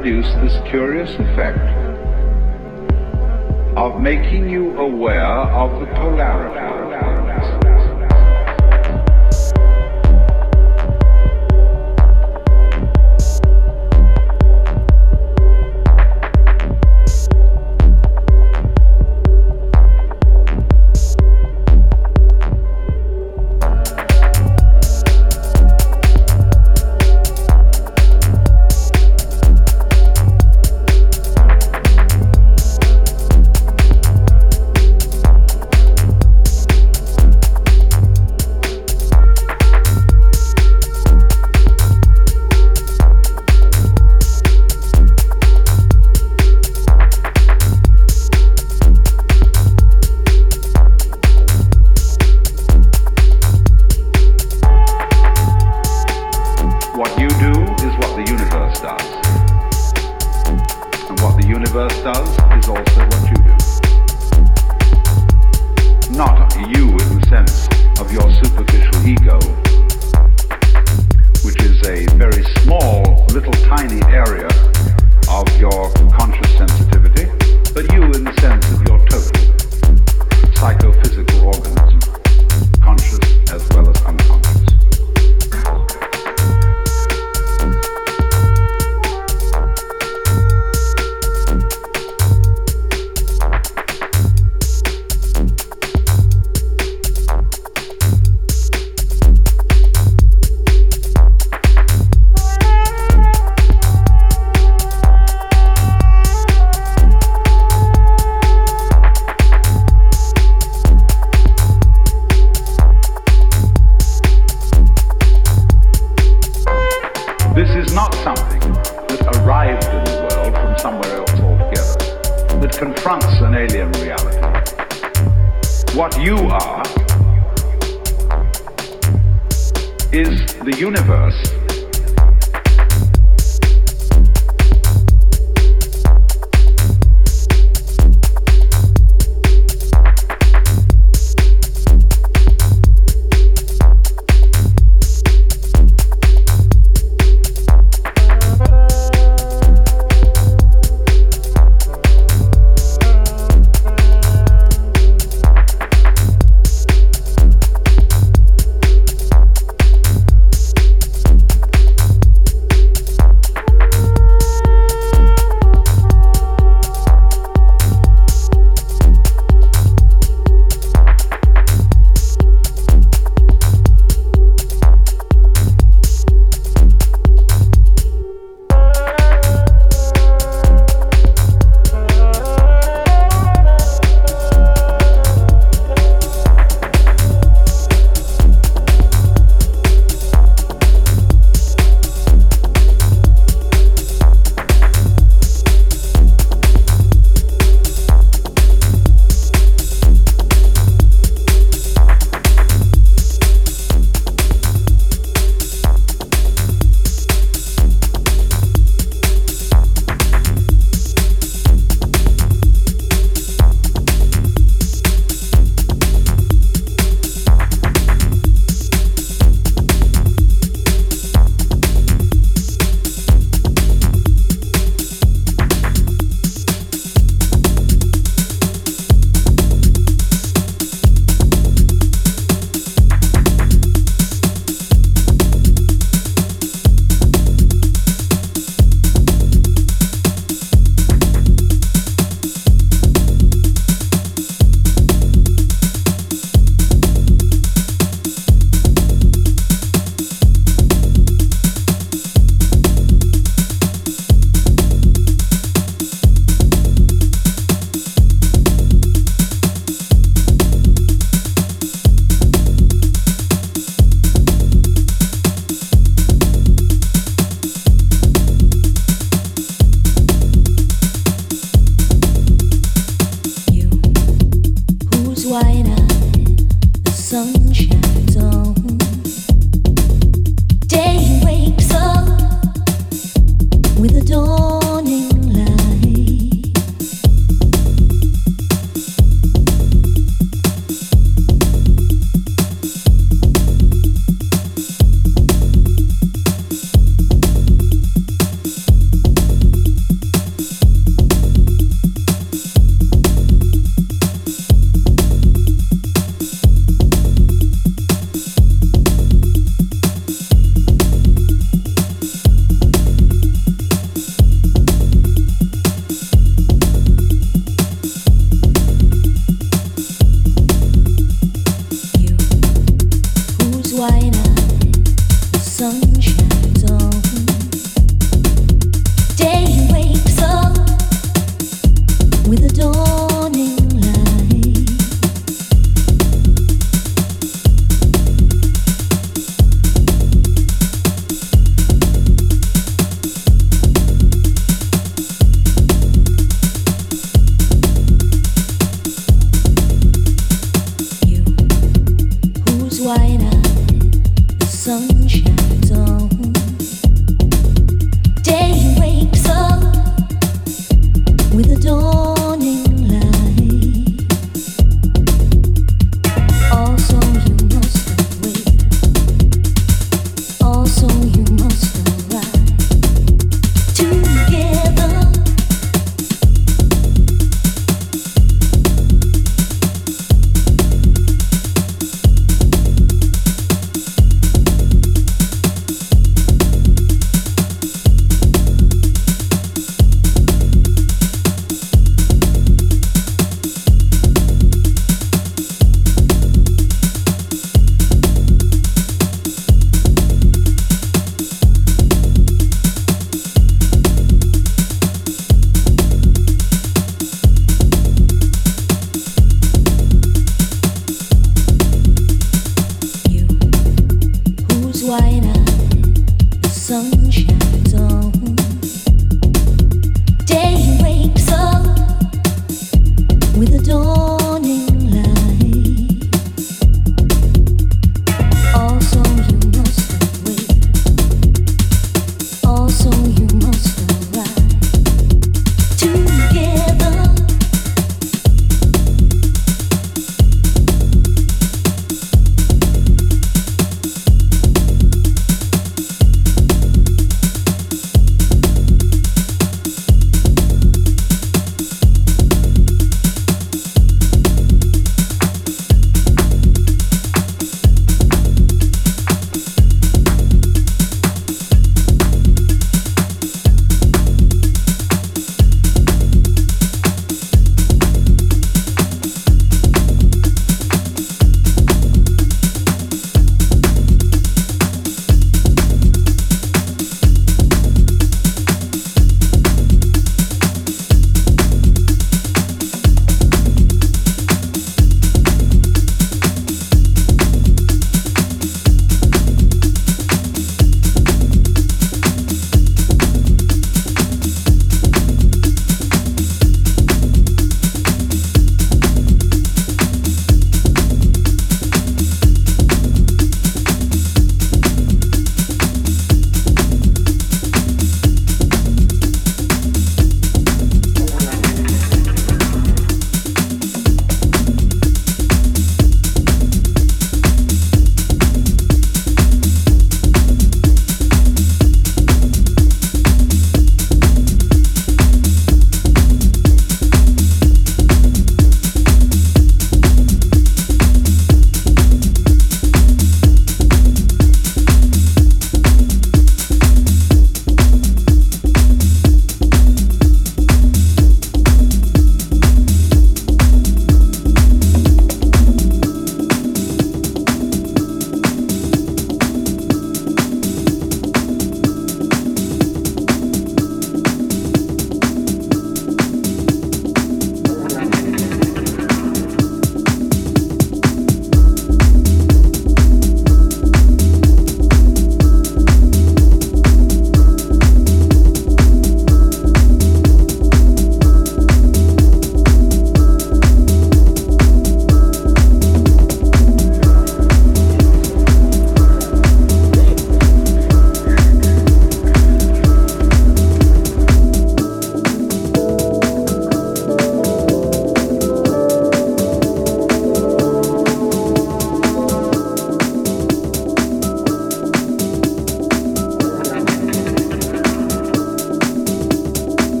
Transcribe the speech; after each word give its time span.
produce 0.00 0.32
this 0.36 0.56
curious 0.70 1.10
effect 1.16 1.58
of 3.76 4.00
making 4.00 4.48
you 4.48 4.74
aware 4.78 5.26
of 5.26 5.78
the 5.78 5.89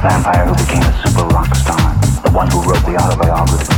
vampire 0.00 0.46
who 0.46 0.54
became 0.54 0.82
a 0.82 0.92
super 1.04 1.26
rock 1.28 1.54
star, 1.54 1.76
the 2.24 2.30
one 2.32 2.48
who 2.50 2.62
wrote 2.64 2.80
the 2.88 2.96
autobiography, 2.96 3.68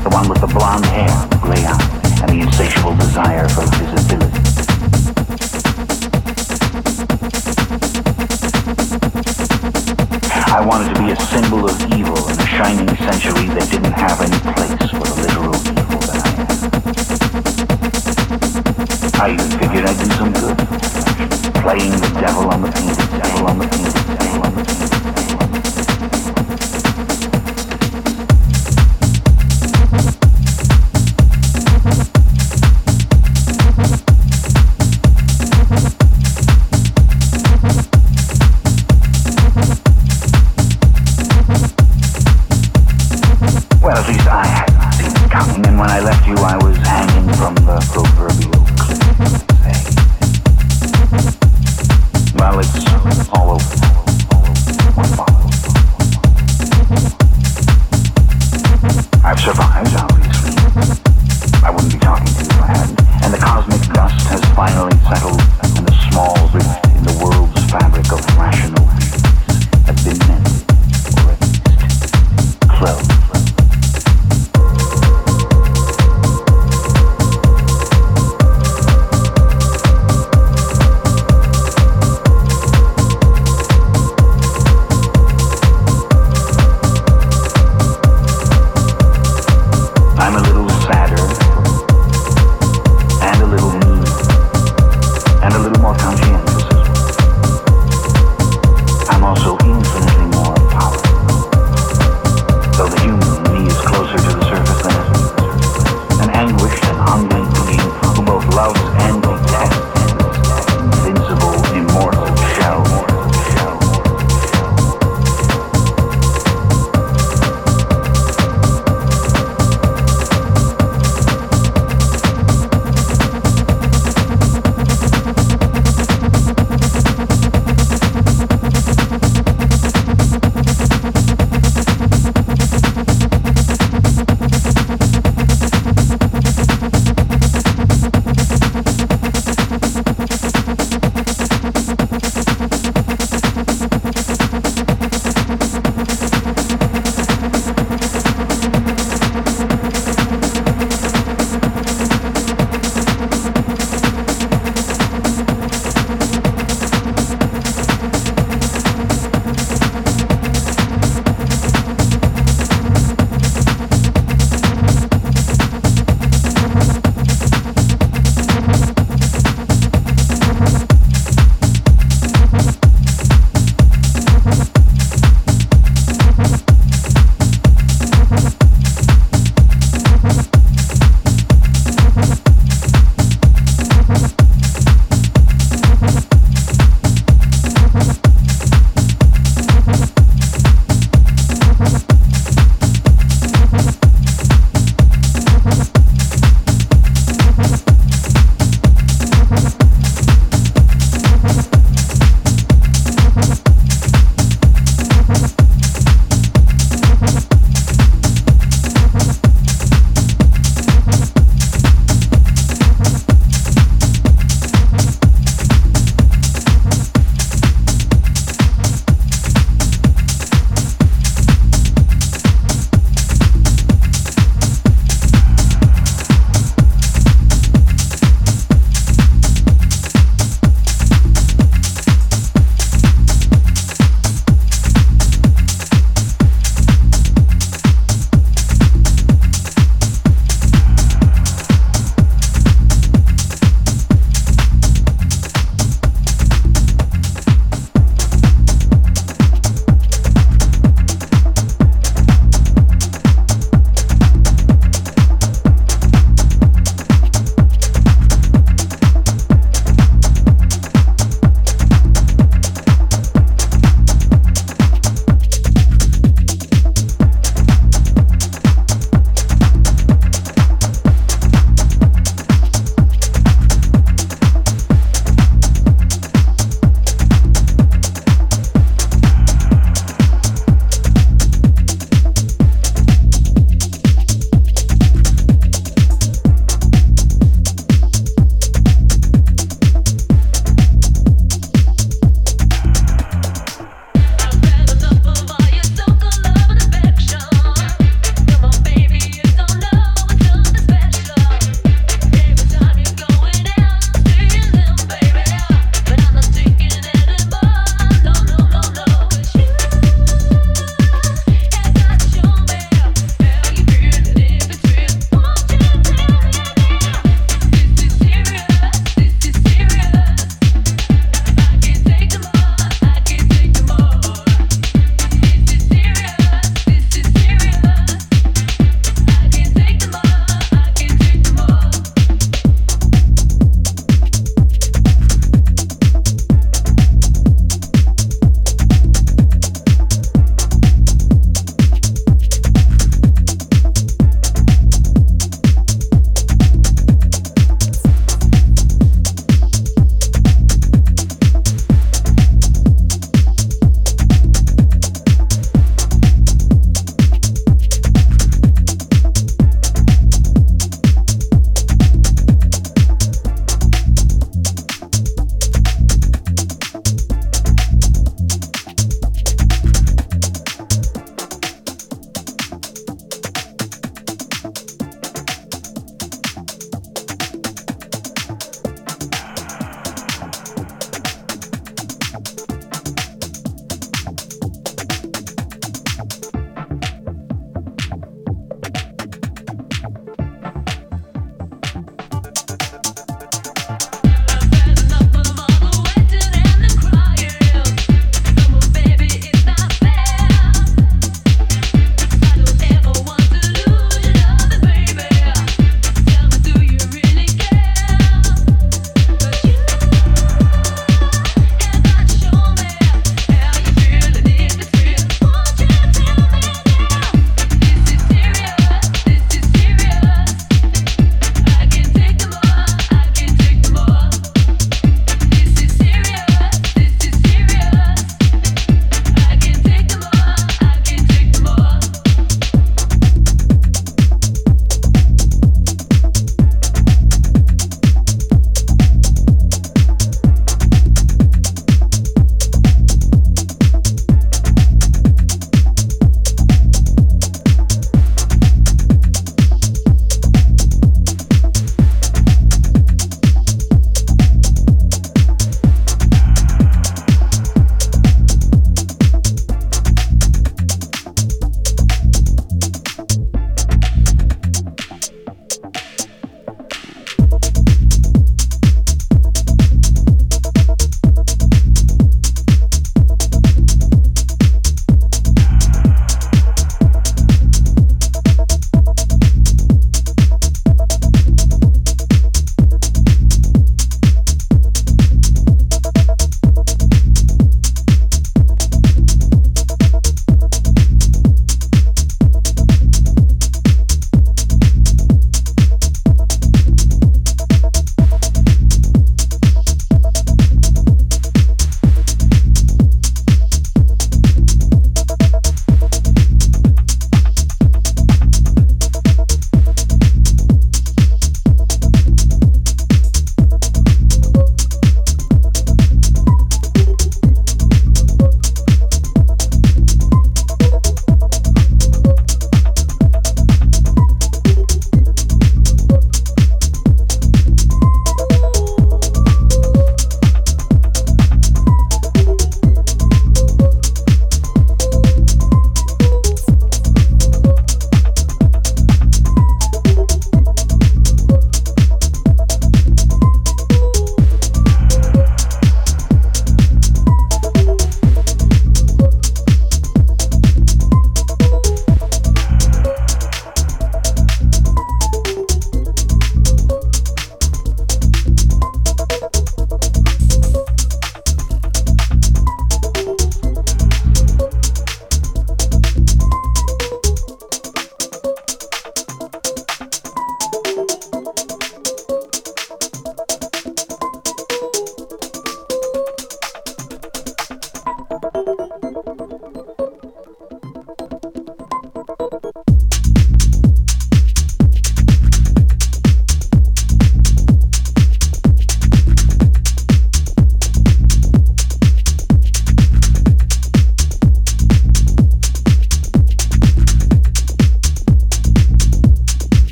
the 0.00 0.08
one 0.08 0.26
with 0.30 0.40
the 0.40 0.46
blonde 0.46 0.86
hair, 0.86 1.12
the 1.28 1.36
gray 1.44 1.60
eyes, 1.60 2.20
and 2.24 2.30
the 2.32 2.40
insatiable 2.40 2.96
desire 2.96 3.46
for 3.50 3.60
visibility. 3.76 4.40
I 10.48 10.64
wanted 10.64 10.94
to 10.94 11.02
be 11.02 11.12
a 11.12 11.16
symbol 11.28 11.68
of 11.68 11.76
evil 11.92 12.16
in 12.28 12.40
a 12.40 12.46
shining 12.46 12.88
century 13.04 13.46
that 13.52 13.68
didn't 13.70 13.92
have 13.92 14.24
any 14.24 14.40
place 14.56 14.88
for 14.88 15.04
the 15.04 15.20
literal 15.20 15.52
evil 15.68 16.00
that 16.08 16.16
I 16.16 16.32
am. 16.32 16.48
I 19.20 19.36
even 19.36 19.50
figured 19.60 19.84
I'd 19.84 20.00
do 20.00 20.08
some 20.16 20.32
good, 20.32 20.56
playing 21.60 21.92
the 21.92 22.08
devil 22.20 22.48
on 22.48 22.62
the 22.62 22.72
painted, 22.72 23.04
devil 23.20 23.46
on 23.48 23.58
the 23.58 23.68
painted. 23.68 23.89